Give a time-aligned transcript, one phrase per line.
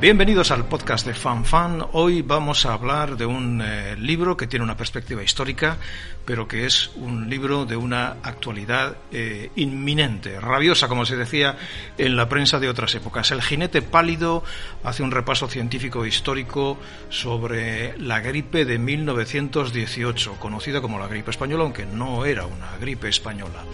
[0.00, 1.84] Bienvenidos al podcast de Fan Fan.
[1.90, 5.76] Hoy vamos a hablar de un eh, libro que tiene una perspectiva histórica,
[6.24, 11.56] pero que es un libro de una actualidad eh, inminente, rabiosa, como se decía
[11.98, 13.32] en la prensa de otras épocas.
[13.32, 14.44] El jinete pálido
[14.84, 21.32] hace un repaso científico e histórico sobre la gripe de 1918, conocida como la gripe
[21.32, 23.64] española, aunque no era una gripe española.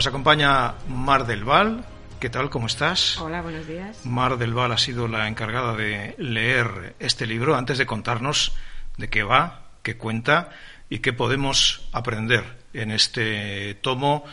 [0.00, 1.84] Nos acompaña Mar del Val.
[2.20, 2.48] ¿Qué tal?
[2.48, 3.18] ¿Cómo estás?
[3.20, 4.06] Hola, buenos días.
[4.06, 8.56] Mar del Val ha sido la encargada de leer este libro antes de contarnos
[8.96, 10.52] de qué va, qué cuenta
[10.88, 14.24] y qué podemos aprender en este tomo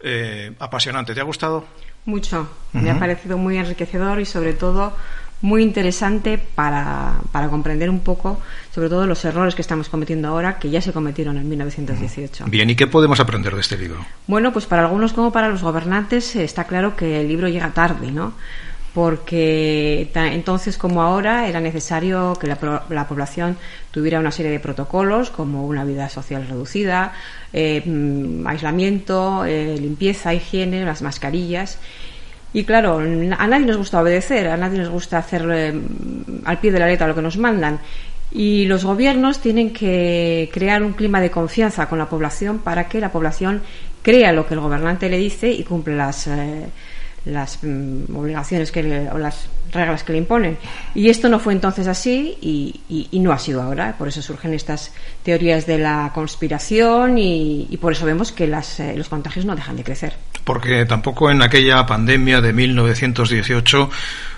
[0.00, 1.14] eh, apasionante.
[1.14, 1.64] ¿Te ha gustado?
[2.04, 2.46] Mucho.
[2.74, 4.94] Me ha parecido muy enriquecedor y sobre todo
[5.44, 8.40] muy interesante para, para, comprender un poco,
[8.74, 12.46] sobre todo los errores que estamos cometiendo ahora, que ya se cometieron en 1918.
[12.48, 14.06] Bien, ¿y qué podemos aprender de este libro?
[14.26, 18.10] Bueno, pues para algunos como para los gobernantes está claro que el libro llega tarde,
[18.10, 18.32] ¿no?
[18.94, 23.58] Porque entonces como ahora era necesario que la, la población
[23.90, 27.12] tuviera una serie de protocolos como una vida social reducida,
[27.52, 31.78] eh, mm, aislamiento, eh, limpieza, higiene, las mascarillas
[32.54, 35.74] y claro, a nadie nos gusta obedecer, a nadie nos gusta hacer eh,
[36.44, 37.80] al pie de la letra lo que nos mandan.
[38.30, 43.00] Y los gobiernos tienen que crear un clima de confianza con la población para que
[43.00, 43.60] la población
[44.02, 46.66] crea lo que el gobernante le dice y cumple las, eh,
[47.24, 50.58] las mm, obligaciones que o las reglas que le imponen.
[50.94, 53.96] Y esto no fue entonces así y, no ha sido ahora.
[53.98, 54.92] Por eso surgen estas
[55.22, 59.76] teorías de la conspiración y, por eso vemos que las, eh, los contagios no dejan
[59.76, 60.14] de crecer.
[60.44, 63.90] Porque tampoco en aquella pandemia de 1918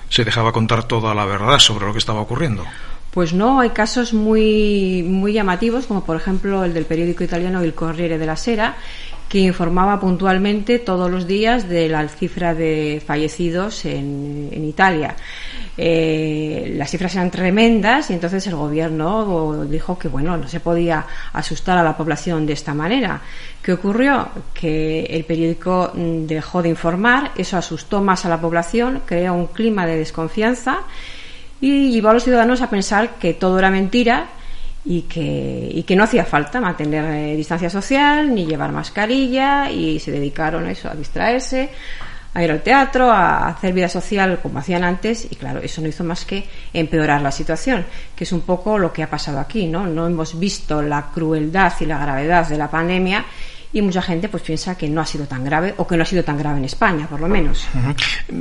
[0.08, 2.64] se dejaba contar toda la verdad sobre lo que estaba ocurriendo.
[3.10, 7.72] Pues no, hay casos muy, muy llamativos, como por ejemplo el del periódico italiano Il
[7.72, 8.76] Corriere della Sera,
[9.28, 15.16] que informaba puntualmente todos los días de la cifra de fallecidos en, Italia.
[15.76, 21.04] Eh, las cifras eran tremendas y entonces el gobierno dijo que bueno no se podía
[21.32, 23.20] asustar a la población de esta manera.
[23.62, 24.28] ¿Qué ocurrió?
[24.54, 29.48] Que el periódico mm, dejó de informar, eso asustó más a la población, creó un
[29.48, 30.80] clima de desconfianza
[31.60, 34.28] y llevó a los ciudadanos a pensar que todo era mentira
[34.86, 39.98] y que, y que no hacía falta mantener eh, distancia social ni llevar mascarilla y
[39.98, 41.70] se dedicaron a eso, a distraerse,
[42.32, 45.88] a ir al teatro, a hacer vida social como hacían antes y claro, eso no
[45.88, 49.66] hizo más que empeorar la situación, que es un poco lo que ha pasado aquí,
[49.66, 49.86] ¿no?
[49.88, 53.24] No hemos visto la crueldad y la gravedad de la pandemia
[53.76, 56.06] y mucha gente pues piensa que no ha sido tan grave o que no ha
[56.06, 57.68] sido tan grave en España, por lo menos.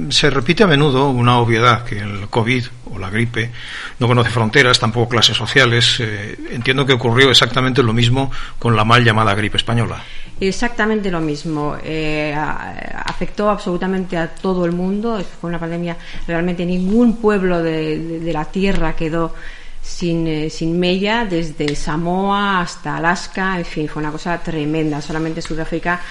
[0.07, 2.63] Se repite a menudo una obviedad que el COVID
[2.93, 3.51] o la gripe
[3.99, 5.97] no conoce fronteras, tampoco clases sociales.
[5.99, 10.01] Eh, entiendo que ocurrió exactamente lo mismo con la mal llamada gripe española.
[10.39, 11.75] Exactamente lo mismo.
[11.83, 15.21] Eh, afectó absolutamente a todo el mundo.
[15.41, 19.33] Fue una pandemia realmente ningún pueblo de la tierra quedó
[19.85, 24.99] sin, eh, sin mella desde Samoa hasta Alaska, en fin, fue una cosa tremenda.
[24.99, 26.01] Solamente Sudáfrica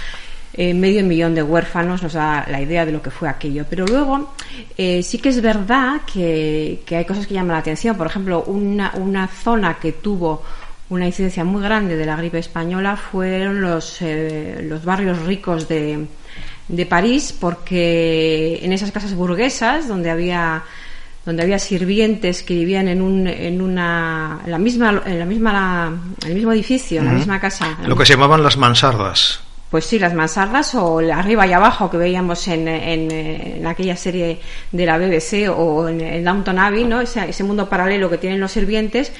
[0.52, 3.66] eh, medio millón de huérfanos nos da la idea de lo que fue aquello.
[3.68, 4.32] Pero luego
[4.78, 7.96] eh, sí que es verdad que, que, hay cosas que llaman la atención.
[7.96, 10.42] Por ejemplo, una, una zona que tuvo
[10.90, 16.06] una incidencia muy grande de la gripe española fueron los, los barrios ricos de,
[16.68, 20.62] de París, porque en esas casas burguesas donde había
[21.24, 25.92] donde había sirvientes que vivían en un en una la misma en la misma
[26.26, 27.78] el mismo edificio en la misma casa.
[27.86, 31.96] Lo que se llamaban las mansardas pues sí, las mansardas o arriba y abajo que
[31.96, 34.38] veíamos en, en, aquella serie
[34.70, 37.00] de la BBC o en, el Downton Abbey, ¿no?
[37.00, 39.12] Ese, ese, mundo paralelo que tienen los sirvientes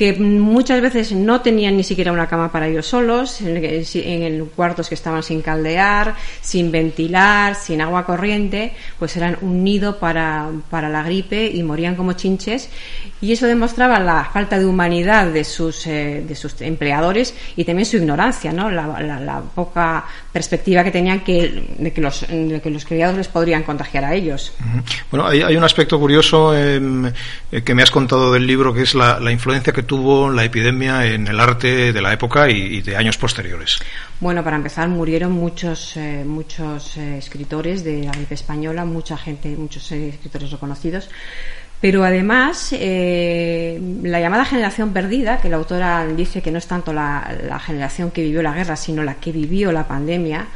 [0.00, 4.88] que muchas veces no tenían ni siquiera una cama para ellos solos, en, en, cuartos
[4.88, 10.88] que estaban sin caldear, sin ventilar, sin agua corriente, pues eran un nido para, para
[10.88, 12.70] la gripe y morían como chinches.
[13.20, 17.84] Y eso demostraba la falta de humanidad de sus, eh, de sus empleadores y también
[17.84, 18.70] su ignorancia, ¿no?
[18.70, 22.84] La, la, la poca la perspectiva que tenían que, de, que los, de que los
[22.84, 24.52] criados les podrían contagiar a ellos.
[25.10, 28.82] Bueno, hay, hay un aspecto curioso em, eh, que me has contado del libro, que
[28.82, 32.78] es la, la, influencia que tuvo la epidemia en el arte de la época y,
[32.78, 33.80] y de años posteriores.
[34.20, 39.48] Bueno, para empezar, murieron muchos, eh, muchos eh, escritores de la gripe española, mucha gente,
[39.56, 41.08] muchos escritores reconocidos.
[41.80, 46.92] Pero además, eh, la llamada generación perdida, que la autora dice que no es tanto
[46.92, 50.46] la, generación que vivió la guerra, sino la que vivió la pandemia,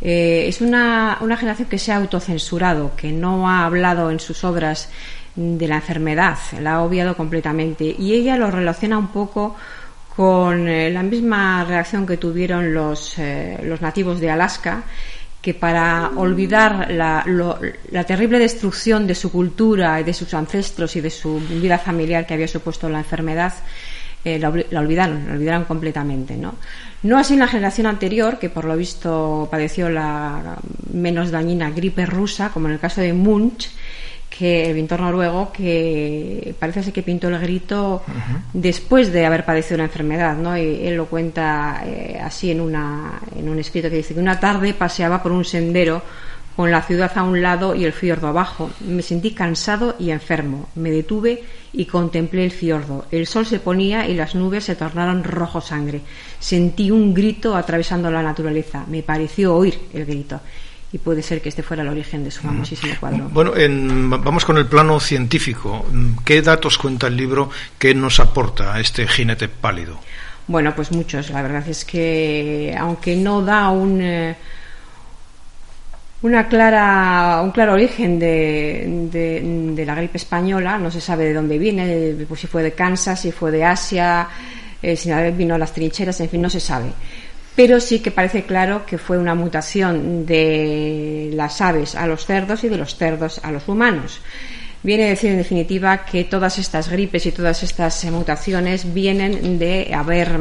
[0.00, 4.44] eh, es una, una generación que se ha autocensurado, que no ha hablado en sus
[4.44, 4.88] obras
[5.34, 7.94] de la enfermedad, la ha obviado completamente.
[7.98, 9.56] Y ella lo relaciona un poco
[10.16, 13.16] con eh, la misma reacción que tuvieron los,
[13.62, 14.84] los nativos de Alaska,
[15.46, 17.22] que para olvidar la,
[17.92, 22.26] la, terrible destrucción de su cultura y de sus ancestros y de su vida familiar
[22.26, 23.54] que había supuesto la enfermedad,
[24.24, 26.36] eh, la, la, olvidaron, la olvidaron completamente.
[26.36, 26.56] ¿no?
[27.04, 30.58] no así en la generación anterior, que por lo visto padeció la
[30.92, 33.70] menos dañina gripe rusa, como en el caso de Munch,
[34.28, 38.40] que el pintor noruego que parece ser que pintó el grito uh -huh.
[38.52, 40.56] después de haber padecido una enfermedad, ¿no?
[40.56, 44.38] Y él lo cuenta eh, así en, una, en un escrito que dice que una
[44.38, 46.02] tarde paseaba por un sendero
[46.56, 48.70] con la ciudad a un lado y el fiordo abajo.
[48.80, 50.68] Me sentí cansado y enfermo.
[50.74, 51.42] Me detuve
[51.74, 53.04] y contemplé el fiordo.
[53.10, 56.00] El sol se ponía y las nubes se tornaron rojo sangre.
[56.40, 58.84] Sentí un grito atravesando la naturaleza.
[58.88, 60.40] Me pareció oír el grito
[60.96, 63.28] y puede ser que este fuera el origen de su famosísimo cuadro.
[63.28, 65.84] Bueno, en, vamos con el plano científico.
[66.24, 69.98] ¿Qué datos cuenta el libro que nos aporta a este jinete pálido?
[70.46, 71.28] Bueno, pues muchos.
[71.28, 74.00] La verdad es que, aunque no da un.
[74.00, 74.36] Eh,
[76.22, 79.42] una clara, un claro origen de, de,
[79.74, 83.20] de, la gripe española, no se sabe de dónde viene, pues si fue de Kansas,
[83.20, 84.26] si fue de Asia,
[84.82, 86.86] eh, si vino a las trincheras, en fin, no se sabe
[87.56, 92.62] pero sí que parece claro que fue una mutación de las aves a los cerdos
[92.64, 94.20] y de los cerdos a los humanos.
[94.82, 99.90] Viene a decir, en definitiva, que todas estas gripes y todas estas mutaciones vienen de
[99.94, 100.38] haber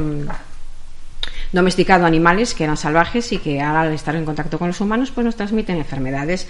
[1.53, 5.23] domesticado animales que eran salvajes y que al estar en contacto con los humanos pues
[5.23, 6.49] nos transmiten enfermedades.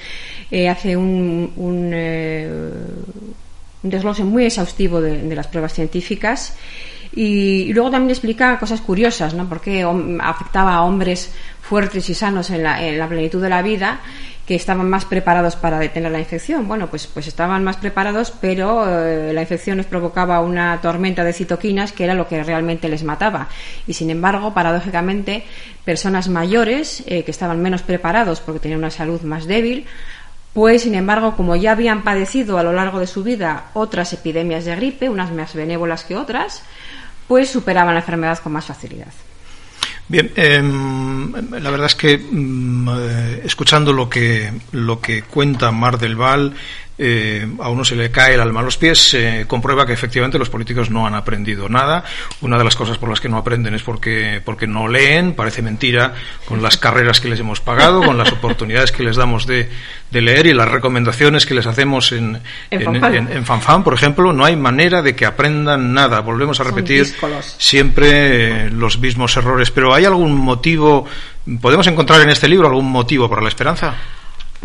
[0.50, 1.92] Eh, hace eh, un,
[3.84, 6.56] desglose muy exhaustivo de las pruebas científicas
[7.16, 9.48] y, luego también explica cosas curiosas, ¿no?
[9.48, 9.88] Porque
[10.20, 14.02] afectaba a hombres fuertes y sanos en la, en la plenitud de la vida
[14.46, 16.68] que estaban más preparados para detener la infección.
[16.68, 21.34] Bueno, pues, pues estaban más preparados, pero eh, la infección les provocaba una tormenta de
[21.34, 23.48] citoquinas que era lo que realmente les mataba.
[23.88, 25.44] Y sin embargo, paradójicamente,
[25.84, 29.88] personas mayores eh, que estaban menos preparados porque tenían una salud más débil,
[30.54, 34.64] pues sin embargo, como ya habían padecido a lo largo de su vida otras epidemias
[34.64, 36.64] de gripe, unas más benévolas que otras,
[37.27, 39.12] pues superaban la enfermedad con más facilidad.
[40.07, 46.16] Bien, eh, la verdad es que eh, escuchando lo que lo que cuenta Mar del
[46.16, 46.54] Val,
[46.97, 49.94] eh, a uno se le cae el alma a los pies, se eh, comprueba que
[49.94, 52.03] efectivamente los políticos no han aprendido nada.
[52.42, 55.62] Una de las cosas por las que no aprenden es porque, porque no leen, parece
[55.62, 56.13] mentira,
[56.45, 59.69] con las carreras que les hemos pagado, con las oportunidades que les damos de,
[60.12, 63.15] de leer y las recomendaciones que les hacemos en, en, en, Fanfan.
[63.15, 66.21] en, en Fanfan, por ejemplo, no hay manera de que aprendan nada.
[66.21, 67.13] Volvemos a repetir
[67.57, 69.71] siempre eh, los mismos errores.
[69.71, 71.06] Pero ¿hay algún motivo,
[71.62, 73.95] podemos encontrar en este libro algún motivo para la esperanza?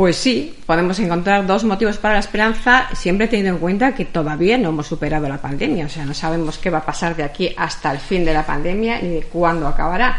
[0.00, 4.57] Pues sí, podemos encontrar dos motivos para la esperanza, siempre teniendo en cuenta que todavía
[4.57, 7.52] no hemos superado la pandemia, o sea, no sabemos qué va a pasar de aquí
[7.54, 10.19] hasta el fin de la pandemia ni de cuándo acabará.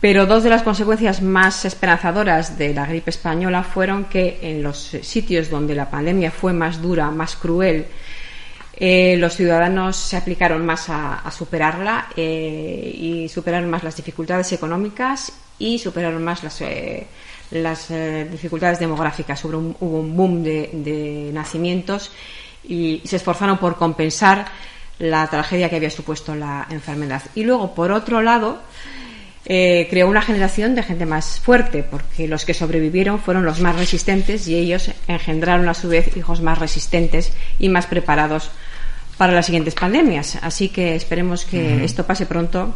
[0.00, 4.96] Pero dos de las consecuencias más esperanzadoras de la gripe española fueron que en los
[5.02, 7.84] sitios donde la pandemia fue más dura, más cruel,
[8.74, 15.30] eh, los ciudadanos se aplicaron más a, superarla eh, y superaron más las dificultades económicas
[15.58, 16.58] y superaron más las.
[16.62, 17.06] Eh,
[17.50, 19.44] las eh, dificultades demográficas.
[19.44, 22.10] Hubo un, hubo un boom de, de, nacimientos
[22.66, 24.46] y se esforzaron por compensar
[24.98, 27.22] la tragedia que había supuesto la enfermedad.
[27.34, 28.60] Y luego, por otro lado,
[29.46, 33.76] eh, creó una generación de gente más fuerte, porque los que sobrevivieron fueron los más
[33.76, 38.50] resistentes y ellos engendraron a su vez hijos más resistentes y más preparados
[39.18, 40.38] para las siguientes pandemias.
[40.40, 41.84] Así que esperemos que uh -huh.
[41.84, 42.74] esto pase pronto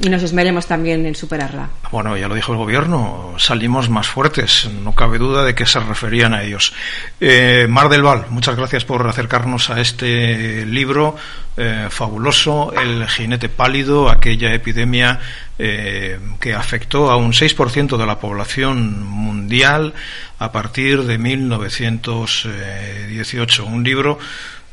[0.00, 1.68] y nos esmeremos también en superarla.
[1.92, 5.78] Bueno, ya lo dijo el gobierno, salimos más fuertes, no cabe duda de que se
[5.78, 6.72] referían a ellos.
[7.20, 11.14] Eh, Mar del Val, muchas gracias por acercarnos a este libro
[11.56, 15.20] eh, fabuloso, El jinete pálido, aquella epidemia
[15.58, 19.94] eh, que afectó a un 6% de la población mundial
[20.40, 23.64] a partir de 1918.
[23.64, 24.18] Un libro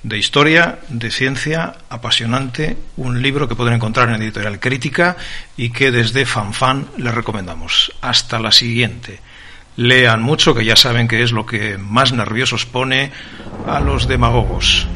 [0.03, 5.17] de historia, de ciencia, apasionante, un libro que pueden encontrar en Editorial Crítica
[5.57, 7.93] y que desde FanFan les recomendamos.
[8.01, 9.19] Hasta la siguiente.
[9.77, 13.11] Lean mucho, que ya saben que es lo que más nerviosos pone
[13.67, 14.87] a los demagogos.